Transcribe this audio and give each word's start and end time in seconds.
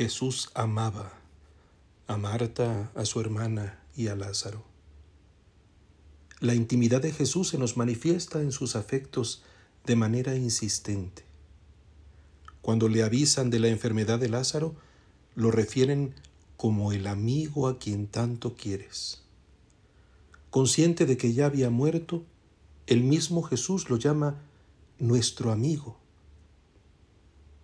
Jesús 0.00 0.50
amaba 0.54 1.12
a 2.06 2.16
Marta, 2.16 2.90
a 2.94 3.04
su 3.04 3.20
hermana 3.20 3.84
y 3.94 4.06
a 4.08 4.16
Lázaro. 4.16 4.64
La 6.40 6.54
intimidad 6.54 7.02
de 7.02 7.12
Jesús 7.12 7.48
se 7.48 7.58
nos 7.58 7.76
manifiesta 7.76 8.40
en 8.40 8.50
sus 8.50 8.76
afectos 8.76 9.42
de 9.84 9.96
manera 9.96 10.34
insistente. 10.36 11.26
Cuando 12.62 12.88
le 12.88 13.02
avisan 13.02 13.50
de 13.50 13.58
la 13.58 13.68
enfermedad 13.68 14.18
de 14.18 14.30
Lázaro, 14.30 14.74
lo 15.34 15.50
refieren 15.50 16.14
como 16.56 16.92
el 16.92 17.06
amigo 17.06 17.68
a 17.68 17.78
quien 17.78 18.06
tanto 18.06 18.54
quieres. 18.54 19.20
Consciente 20.48 21.04
de 21.04 21.18
que 21.18 21.34
ya 21.34 21.44
había 21.44 21.68
muerto, 21.68 22.24
el 22.86 23.04
mismo 23.04 23.42
Jesús 23.42 23.90
lo 23.90 23.98
llama 23.98 24.40
nuestro 24.98 25.52
amigo. 25.52 25.98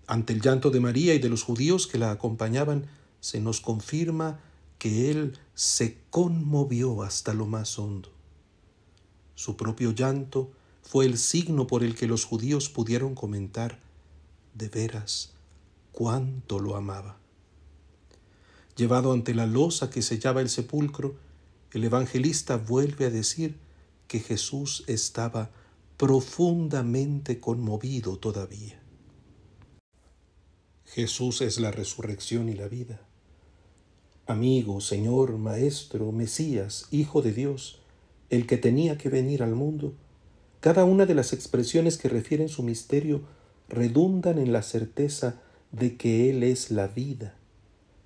Ante 0.07 0.33
el 0.33 0.41
llanto 0.41 0.71
de 0.71 0.81
María 0.81 1.15
y 1.15 1.19
de 1.19 1.29
los 1.29 1.43
judíos 1.43 1.87
que 1.87 1.99
la 1.99 2.11
acompañaban, 2.11 2.87
se 3.21 3.41
nos 3.41 3.61
confirma 3.61 4.39
que 4.79 5.11
Él 5.11 5.39
se 5.55 5.99
conmovió 6.11 7.03
hasta 7.03 7.35
lo 7.35 7.47
más 7.47 7.79
hondo. 7.79 8.11
Su 9.35 9.57
propio 9.57 9.93
llanto 9.93 10.53
fue 10.83 11.07
el 11.07 11.19
signo 11.19 11.67
por 11.67 11.83
el 11.83 11.97
que 11.97 12.07
los 12.07 12.25
judíos 12.25 12.69
pudieron 12.69 13.15
comentar, 13.15 13.81
de 14.55 14.69
veras, 14.69 15.33
cuánto 15.93 16.61
lo 16.61 16.77
amaba. 16.77 17.19
Llevado 18.77 19.13
ante 19.13 19.35
la 19.35 19.47
losa 19.47 19.91
que 19.91 20.03
sellaba 20.03 20.41
el 20.41 20.49
sepulcro, 20.49 21.17
el 21.73 21.83
evangelista 21.85 22.57
vuelve 22.57 23.07
a 23.07 23.11
decir 23.11 23.57
que 24.07 24.21
Jesús 24.21 24.85
estaba 24.87 25.51
profundamente 25.97 27.41
conmovido 27.41 28.19
todavía. 28.19 28.81
Jesús 30.87 31.43
es 31.43 31.59
la 31.59 31.73
resurrección 31.73 32.49
y 32.49 32.55
la 32.55 32.69
vida. 32.69 33.01
Amigo, 34.27 34.81
Señor, 34.81 35.37
Maestro, 35.37 36.11
Mesías, 36.13 36.87
Hijo 36.91 37.23
de 37.23 37.33
Dios, 37.33 37.81
el 38.31 38.47
que 38.47 38.57
tenía 38.57 38.97
que 38.97 39.09
venir 39.09 39.43
al 39.43 39.55
mundo, 39.55 39.95
cada 40.61 40.85
una 40.85 41.05
de 41.05 41.15
las 41.15 41.33
expresiones 41.33 41.99
que 41.99 42.09
refieren 42.09 42.49
su 42.49 42.63
misterio 42.63 43.23
redundan 43.69 44.39
en 44.39 44.53
la 44.53 44.63
certeza 44.63 45.41
de 45.73 45.97
que 45.97 46.31
Él 46.31 46.43
es 46.43 46.71
la 46.71 46.89
vida, 46.89 47.35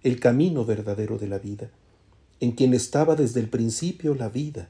el 0.02 0.18
camino 0.18 0.64
verdadero 0.64 1.18
de 1.18 1.28
la 1.28 1.38
vida, 1.38 1.70
en 2.40 2.52
quien 2.52 2.74
estaba 2.74 3.14
desde 3.14 3.40
el 3.40 3.48
principio 3.48 4.14
la 4.14 4.30
vida, 4.30 4.68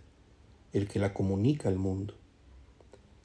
el 0.72 0.88
que 0.88 0.98
la 0.98 1.14
comunica 1.14 1.68
al 1.68 1.76
mundo. 1.76 2.14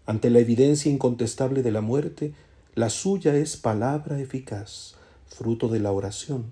Ante 0.05 0.29
la 0.29 0.39
evidencia 0.39 0.91
incontestable 0.91 1.63
de 1.63 1.71
la 1.71 1.81
muerte, 1.81 2.33
la 2.75 2.89
suya 2.89 3.33
es 3.33 3.55
palabra 3.55 4.19
eficaz, 4.19 4.95
fruto 5.27 5.69
de 5.69 5.79
la 5.79 5.93
oración, 5.93 6.51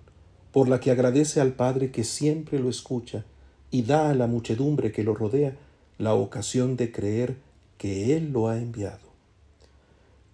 por 0.54 0.70
la 0.70 0.80
que 0.80 0.90
agradece 0.90 1.42
al 1.42 1.52
Padre 1.52 1.92
que 1.92 2.06
siempre 2.06 2.60
lo 2.60 2.70
escucha 2.70 3.26
y 3.72 3.82
da 3.82 4.10
a 4.10 4.14
la 4.14 4.28
muchedumbre 4.28 4.94
que 4.94 5.04
lo 5.04 5.16
rodea 5.16 5.58
la 5.98 6.14
ocasión 6.14 6.78
de 6.78 6.94
creer 6.94 7.36
que 7.78 8.16
Él 8.16 8.32
lo 8.32 8.48
ha 8.48 8.58
enviado. 8.58 9.12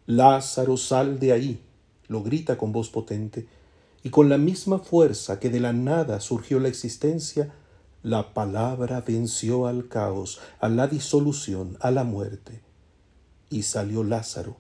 Lázaro, 0.05 0.77
sal 0.77 1.17
de 1.17 1.31
ahí, 1.31 1.59
lo 2.07 2.21
grita 2.21 2.55
con 2.55 2.71
voz 2.71 2.89
potente, 2.89 3.47
y 4.03 4.11
con 4.11 4.29
la 4.29 4.37
misma 4.37 4.77
fuerza 4.77 5.39
que 5.39 5.49
de 5.49 5.59
la 5.59 5.73
nada 5.73 6.19
surgió 6.19 6.59
la 6.59 6.67
existencia, 6.67 7.51
la 8.03 8.35
palabra 8.35 9.01
venció 9.01 9.65
al 9.65 9.87
caos, 9.87 10.39
a 10.59 10.69
la 10.69 10.87
disolución, 10.87 11.77
a 11.79 11.89
la 11.89 12.03
muerte, 12.03 12.61
y 13.49 13.63
salió 13.63 14.03
Lázaro 14.03 14.57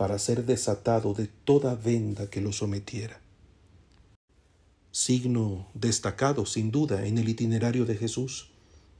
para 0.00 0.18
ser 0.18 0.46
desatado 0.46 1.12
de 1.12 1.26
toda 1.26 1.74
venda 1.74 2.30
que 2.30 2.40
lo 2.40 2.54
sometiera. 2.54 3.20
Signo 4.92 5.66
destacado, 5.74 6.46
sin 6.46 6.70
duda, 6.70 7.04
en 7.04 7.18
el 7.18 7.28
itinerario 7.28 7.84
de 7.84 7.98
Jesús, 7.98 8.48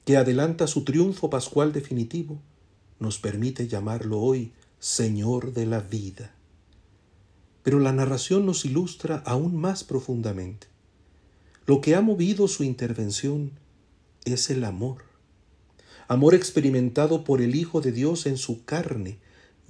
que 0.05 0.19
adelanta 0.19 0.67
su 0.67 0.85
triunfo 0.85 1.31
pascual 1.31 1.73
definitivo, 1.73 2.39
nos 2.99 3.19
permite 3.19 3.67
llamarlo 3.67 4.21
hoy 4.21 4.53
Señor 4.79 5.55
de 5.55 5.65
la 5.65 5.81
vida. 5.81 6.35
Pero 7.63 7.81
la 7.81 7.95
narración 7.95 8.45
nos 8.45 8.67
ilustra 8.67 9.23
aún 9.25 9.57
más 9.57 9.85
profundamente. 9.85 10.67
Lo 11.65 11.81
que 11.81 11.95
ha 11.95 12.03
movido 12.03 12.47
su 12.47 12.63
intervención 12.63 13.53
es 14.27 14.51
el 14.51 14.65
amor. 14.65 15.05
Amor 16.09 16.35
experimentado 16.35 17.25
por 17.25 17.41
el 17.41 17.55
Hijo 17.55 17.81
de 17.81 17.91
Dios 17.91 18.27
en 18.27 18.37
su 18.37 18.67
carne, 18.67 19.17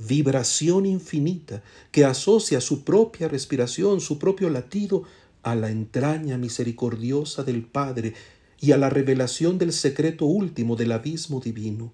vibración 0.07 0.87
infinita 0.87 1.63
que 1.93 2.05
asocia 2.05 2.61
su 2.61 2.85
propia 2.85 3.29
respiración, 3.29 4.01
su 4.01 4.19
propio 4.19 4.49
latido 4.49 5.05
a 5.43 5.55
la 5.55 5.71
entraña 5.71 6.39
misericordiosa 6.39 7.45
del 7.45 7.65
Padre 7.65 8.15
y 8.61 8.73
a 8.73 8.79
la 8.79 8.89
revelación 8.91 9.59
del 9.59 9.73
secreto 9.73 10.25
último 10.27 10.77
del 10.77 10.93
abismo 10.93 11.41
divino. 11.41 11.93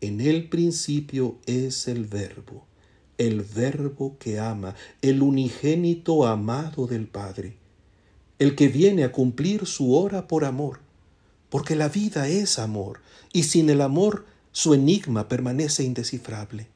En 0.00 0.20
el 0.20 0.48
principio 0.48 1.38
es 1.46 1.88
el 1.88 2.04
Verbo, 2.04 2.66
el 3.18 3.42
Verbo 3.42 4.16
que 4.18 4.38
ama, 4.38 4.74
el 5.02 5.22
unigénito 5.22 6.26
amado 6.26 6.86
del 6.86 7.06
Padre, 7.08 7.56
el 8.38 8.54
que 8.54 8.68
viene 8.68 9.04
a 9.04 9.12
cumplir 9.12 9.66
su 9.66 9.94
hora 9.94 10.28
por 10.28 10.44
amor, 10.44 10.80
porque 11.48 11.74
la 11.74 11.88
vida 11.88 12.28
es 12.28 12.58
amor, 12.58 13.00
y 13.32 13.44
sin 13.44 13.70
el 13.70 13.80
amor 13.80 14.26
su 14.52 14.74
enigma 14.74 15.28
permanece 15.28 15.82
indescifrable. 15.82 16.75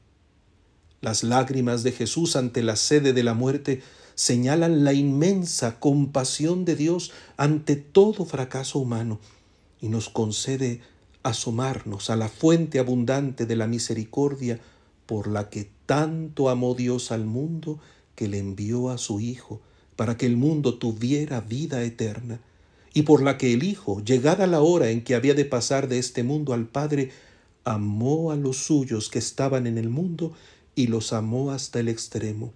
Las 1.01 1.23
lágrimas 1.23 1.81
de 1.81 1.91
Jesús 1.91 2.35
ante 2.35 2.61
la 2.61 2.75
sede 2.75 3.11
de 3.13 3.23
la 3.23 3.33
muerte 3.33 3.81
señalan 4.13 4.83
la 4.83 4.93
inmensa 4.93 5.79
compasión 5.79 6.63
de 6.63 6.75
Dios 6.75 7.11
ante 7.37 7.75
todo 7.75 8.23
fracaso 8.25 8.77
humano 8.77 9.19
y 9.81 9.89
nos 9.89 10.09
concede 10.09 10.81
asomarnos 11.23 12.11
a 12.11 12.15
la 12.15 12.29
fuente 12.29 12.77
abundante 12.77 13.47
de 13.47 13.55
la 13.55 13.65
misericordia 13.65 14.59
por 15.07 15.27
la 15.27 15.49
que 15.49 15.69
tanto 15.87 16.49
amó 16.49 16.75
Dios 16.75 17.11
al 17.11 17.25
mundo 17.25 17.79
que 18.13 18.27
le 18.27 18.37
envió 18.37 18.91
a 18.91 18.99
su 18.99 19.19
Hijo 19.19 19.59
para 19.95 20.17
que 20.17 20.27
el 20.27 20.37
mundo 20.37 20.75
tuviera 20.75 21.41
vida 21.41 21.83
eterna 21.83 22.39
y 22.93 23.03
por 23.03 23.23
la 23.23 23.39
que 23.39 23.53
el 23.53 23.63
Hijo, 23.63 24.03
llegada 24.03 24.45
la 24.45 24.61
hora 24.61 24.91
en 24.91 25.03
que 25.03 25.15
había 25.15 25.33
de 25.33 25.45
pasar 25.45 25.87
de 25.87 25.97
este 25.97 26.21
mundo 26.21 26.53
al 26.53 26.67
Padre, 26.67 27.11
amó 27.63 28.31
a 28.31 28.35
los 28.35 28.57
suyos 28.57 29.09
que 29.09 29.19
estaban 29.19 29.65
en 29.65 29.77
el 29.77 29.89
mundo 29.89 30.33
y 30.75 30.87
los 30.87 31.13
amó 31.13 31.51
hasta 31.51 31.79
el 31.79 31.89
extremo. 31.89 32.53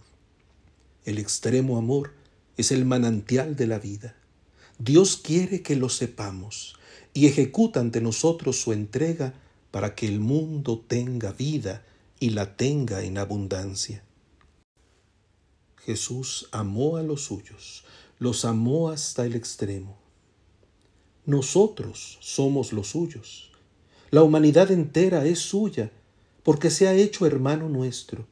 El 1.03 1.17
extremo 1.19 1.77
amor 1.77 2.13
es 2.57 2.71
el 2.71 2.85
manantial 2.85 3.55
de 3.55 3.67
la 3.67 3.79
vida. 3.79 4.15
Dios 4.79 5.17
quiere 5.17 5.61
que 5.61 5.75
lo 5.75 5.89
sepamos 5.89 6.75
y 7.13 7.27
ejecuta 7.27 7.79
ante 7.79 8.01
nosotros 8.01 8.59
su 8.59 8.73
entrega 8.73 9.33
para 9.71 9.95
que 9.95 10.07
el 10.07 10.19
mundo 10.19 10.83
tenga 10.87 11.31
vida 11.31 11.85
y 12.19 12.31
la 12.31 12.55
tenga 12.57 13.03
en 13.03 13.17
abundancia. 13.17 14.03
Jesús 15.77 16.49
amó 16.51 16.97
a 16.97 17.03
los 17.03 17.25
suyos, 17.25 17.83
los 18.17 18.45
amó 18.45 18.89
hasta 18.89 19.25
el 19.25 19.35
extremo. 19.35 19.97
Nosotros 21.25 22.17
somos 22.21 22.73
los 22.73 22.87
suyos. 22.87 23.51
La 24.11 24.23
humanidad 24.23 24.71
entera 24.71 25.25
es 25.25 25.39
suya 25.39 25.91
porque 26.45 26.69
se 26.69 26.87
ha 26.87 26.93
hecho 26.93 27.25
hermano 27.25 27.69
nuestro, 27.69 28.27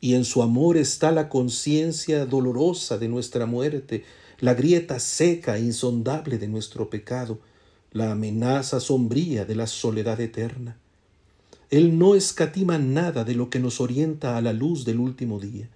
y 0.00 0.14
en 0.14 0.24
su 0.24 0.40
amor 0.40 0.76
está 0.76 1.10
la 1.10 1.28
conciencia 1.28 2.24
dolorosa 2.24 2.96
de 2.96 3.08
nuestra 3.08 3.44
muerte, 3.44 4.04
la 4.38 4.54
grieta 4.54 5.00
seca 5.00 5.58
e 5.58 5.62
insondable 5.62 6.38
de 6.38 6.46
nuestro 6.46 6.88
pecado, 6.88 7.40
la 7.90 8.12
amenaza 8.12 8.78
sombría 8.78 9.44
de 9.46 9.56
la 9.56 9.66
soledad 9.66 10.20
eterna. 10.20 10.76
Él 11.70 11.98
no 11.98 12.14
escatima 12.14 12.78
nada 12.78 13.24
de 13.24 13.34
lo 13.34 13.50
que 13.50 13.58
nos 13.58 13.80
orienta 13.80 14.36
a 14.36 14.42
la 14.42 14.52
luz 14.52 14.84
del 14.84 15.00
último 15.00 15.40
día. 15.40 15.68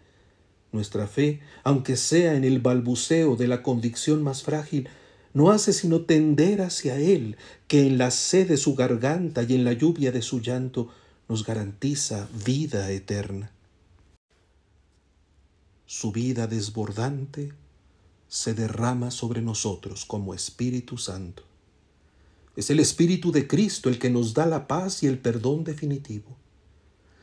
Nuestra 0.71 1.09
fe, 1.09 1.41
aunque 1.65 1.97
sea 1.97 2.37
en 2.37 2.45
el 2.45 2.61
balbuceo 2.61 3.35
de 3.35 3.49
la 3.49 3.65
convicción 3.65 4.23
más 4.23 4.45
frágil, 4.45 4.89
no 5.33 5.51
hace 5.51 5.73
sino 5.73 6.03
tender 6.03 6.63
hacia 6.63 7.01
Él, 7.01 7.37
que 7.67 7.85
en 7.85 7.99
la 7.99 8.13
sed 8.13 8.47
de 8.47 8.59
su 8.59 8.77
garganta 8.77 9.43
y 9.43 9.55
en 9.57 9.65
la 9.65 9.73
lluvia 9.73 10.13
de 10.13 10.23
su 10.23 10.41
llanto 10.41 10.91
nos 11.29 11.45
garantiza 11.45 12.29
vida 12.45 12.91
eterna. 12.91 13.51
Su 15.87 16.13
vida 16.13 16.47
desbordante 16.47 17.53
se 18.29 18.55
derrama 18.55 19.11
sobre 19.11 19.43
nosotros 19.43 20.05
como 20.05 20.35
Espíritu 20.35 20.99
Santo. 20.99 21.45
Es 22.57 22.71
el 22.71 22.81
Espíritu 22.81 23.33
de 23.33 23.47
Cristo 23.47 23.89
el 23.89 23.99
que 23.99 24.11
nos 24.11 24.35
da 24.35 24.47
la 24.47 24.67
paz 24.67 25.03
y 25.03 25.07
el 25.07 25.19
perdón 25.19 25.65
definitivo. 25.65 26.37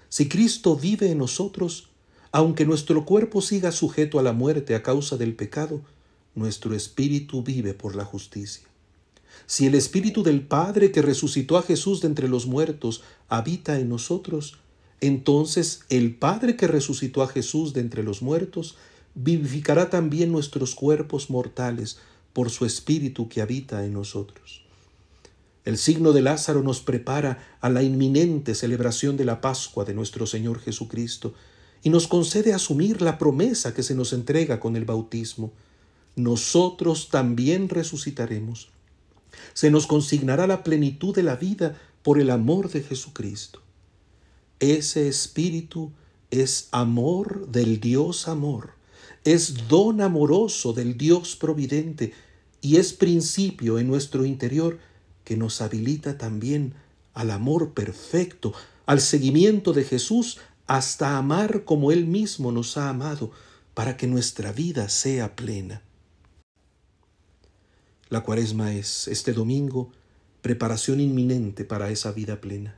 Si 0.10 0.28
Cristo 0.28 0.76
vive 0.76 1.12
en 1.12 1.20
nosotros, 1.20 1.90
aunque 2.32 2.66
nuestro 2.66 3.06
cuerpo 3.06 3.42
siga 3.42 3.72
sujeto 3.72 4.20
a 4.20 4.24
la 4.24 4.34
muerte 4.34 4.76
a 4.76 4.84
causa 4.84 5.18
del 5.18 5.36
pecado, 5.36 5.82
nuestro 6.36 6.76
espíritu 6.76 7.44
vive 7.44 7.74
por 7.74 7.96
la 7.96 8.06
justicia. 8.06 8.68
Si 9.46 9.68
el 9.68 9.76
Espíritu 9.76 10.24
del 10.24 10.42
Padre 10.42 10.92
que 10.92 11.02
resucitó 11.02 11.58
a 11.58 11.64
Jesús 11.64 12.02
de 12.02 12.08
entre 12.08 12.28
los 12.28 12.46
muertos 12.46 13.04
habita 13.28 13.80
en 13.80 13.90
nosotros, 13.90 14.58
entonces 15.02 15.82
el 15.90 16.16
Padre 16.16 16.56
que 16.56 16.68
resucitó 16.68 17.24
a 17.24 17.28
Jesús 17.28 17.74
de 17.74 17.82
entre 17.82 18.04
los 18.04 18.22
muertos 18.22 18.78
vivificará 19.16 19.90
también 19.90 20.32
nuestros 20.32 20.76
cuerpos 20.76 21.30
mortales 21.30 21.98
por 22.34 22.50
su 22.50 22.66
Espíritu 22.66 23.28
que 23.28 23.42
habita 23.42 23.86
en 23.86 23.94
nosotros. 23.94 24.62
El 25.64 25.78
signo 25.78 26.12
de 26.12 26.22
Lázaro 26.22 26.64
nos 26.64 26.82
prepara 26.82 27.58
a 27.62 27.70
la 27.70 27.84
inminente 27.84 28.56
celebración 28.56 29.16
de 29.16 29.26
la 29.26 29.42
Pascua 29.42 29.86
de 29.86 29.94
nuestro 29.94 30.26
Señor 30.26 30.60
Jesucristo 30.60 31.34
y 31.84 31.90
nos 31.90 32.08
concede 32.08 32.54
asumir 32.54 33.02
la 33.02 33.18
promesa 33.18 33.74
que 33.74 33.84
se 33.84 33.94
nos 33.94 34.14
entrega 34.14 34.60
con 34.60 34.76
el 34.76 34.86
bautismo. 34.86 35.52
Nosotros 36.16 37.10
también 37.10 37.70
resucitaremos. 37.70 38.70
Se 39.54 39.72
nos 39.72 39.88
consignará 39.88 40.48
la 40.48 40.64
plenitud 40.64 41.14
de 41.16 41.24
la 41.24 41.36
vida 41.36 41.80
por 42.04 42.20
el 42.20 42.30
amor 42.30 42.70
de 42.70 42.82
Jesucristo. 42.82 43.62
Ese 44.60 45.08
Espíritu 45.08 45.92
es 46.30 46.70
amor 46.72 47.48
del 47.48 47.80
Dios 47.80 48.28
amor 48.28 48.82
es 49.24 49.68
don 49.68 50.02
amoroso 50.02 50.74
del 50.74 50.98
Dios 50.98 51.36
providente 51.36 52.14
y 52.62 52.78
es 52.78 52.94
principio 52.94 53.80
en 53.80 53.88
nuestro 53.88 54.26
interior 54.26 54.80
que 55.24 55.38
nos 55.38 55.62
habilita 55.62 56.18
también 56.18 56.74
al 57.14 57.32
amor 57.32 57.74
perfecto, 57.74 58.54
al 58.86 59.02
seguimiento 59.02 59.74
de 59.74 59.84
Jesús, 59.84 60.40
hasta 60.68 61.18
amar 61.18 61.66
como 61.66 61.92
Él 61.92 62.06
mismo 62.06 62.52
nos 62.52 62.78
ha 62.78 62.90
amado, 62.90 63.32
para 63.74 63.98
que 63.98 64.08
nuestra 64.08 64.52
vida 64.52 64.90
sea 64.90 65.36
plena. 65.36 65.82
La 68.12 68.24
cuaresma 68.24 68.74
es, 68.74 69.08
este 69.08 69.32
domingo, 69.32 69.90
preparación 70.42 71.00
inminente 71.00 71.64
para 71.64 71.92
esa 71.92 72.12
vida 72.12 72.42
plena. 72.42 72.76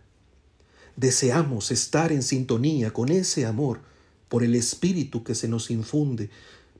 Deseamos 0.95 1.71
estar 1.71 2.11
en 2.11 2.21
sintonía 2.21 2.93
con 2.93 3.09
ese 3.09 3.47
amor, 3.47 3.81
por 4.29 4.43
el 4.43 4.53
Espíritu 4.53 5.23
que 5.23 5.33
se 5.33 5.47
nos 5.47 5.71
infunde, 5.71 6.29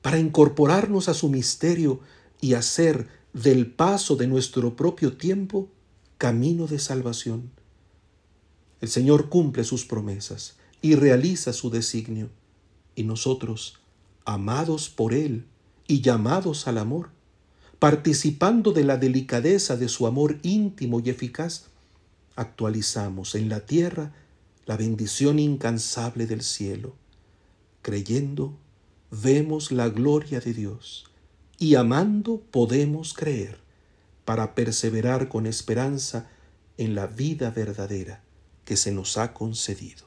para 0.04 0.20
incorporarnos 0.20 1.10
a 1.10 1.16
su 1.16 1.30
misterio 1.30 2.02
y 2.42 2.54
hacer 2.54 3.08
del 3.34 3.72
paso 3.72 4.18
de 4.18 4.28
nuestro 4.28 4.76
propio 4.76 5.18
tiempo 5.18 5.68
camino 6.20 6.68
de 6.68 6.78
salvación. 6.78 7.50
El 8.82 8.90
Señor 8.90 9.30
cumple 9.30 9.64
sus 9.64 9.84
promesas 9.84 10.58
y 10.80 10.94
realiza 10.94 11.54
su 11.54 11.72
designio, 11.72 12.30
y 12.94 13.02
nosotros, 13.02 13.80
amados 14.26 14.90
por 14.92 15.16
Él 15.16 15.48
y 15.88 16.02
llamados 16.02 16.68
al 16.68 16.78
amor, 16.78 17.10
participando 17.84 18.72
de 18.72 18.86
la 18.86 18.96
delicadeza 18.96 19.76
de 19.76 19.90
su 19.90 20.08
amor 20.08 20.38
íntimo 20.42 21.02
y 21.02 21.10
eficaz, 21.10 21.66
actualizamos 22.38 23.36
en 23.36 23.50
la 23.50 23.60
tierra 23.66 24.14
la 24.66 24.78
bendición 24.78 25.38
incansable 25.38 26.26
del 26.26 26.44
cielo 26.44 26.96
Creyendo, 27.82 28.58
vemos 29.12 29.74
la 29.74 29.90
gloria 29.90 30.40
de 30.40 30.54
Dios 30.54 31.12
y 31.60 31.76
amando 31.76 32.40
podemos 32.52 33.14
creer 33.14 33.58
para 34.24 34.56
perseverar 34.56 35.28
con 35.28 35.46
esperanza 35.46 36.30
en 36.78 36.96
la 36.96 37.08
vida 37.08 37.52
verdadera 37.52 38.24
que 38.64 38.78
se 38.78 38.94
nos 38.94 39.18
ha 39.18 39.34
concedido. 39.34 40.06